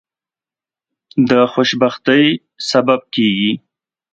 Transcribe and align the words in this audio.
د 1.29 1.31
خوشبختی 1.53 2.23
سبب 2.69 3.01
کیږي. 3.15 3.51